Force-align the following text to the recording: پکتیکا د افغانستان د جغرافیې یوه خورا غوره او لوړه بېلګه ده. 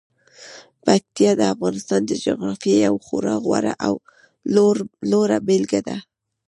پکتیکا 0.83 1.31
د 1.39 1.41
افغانستان 1.53 2.01
د 2.07 2.11
جغرافیې 2.25 2.75
یوه 2.85 3.01
خورا 3.07 3.35
غوره 3.43 3.73
او 3.87 3.93
لوړه 5.11 5.37
بېلګه 5.47 5.81
ده. 5.87 5.97